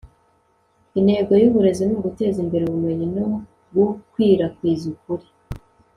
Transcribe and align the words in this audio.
intego 0.99 1.31
y'uburezi 1.41 1.83
ni 1.85 1.93
uguteza 1.99 2.37
imbere 2.43 2.63
ubumenyi 2.65 3.05
no 3.15 3.25
gukwirakwiza 3.73 4.83
ukuri 4.93 5.25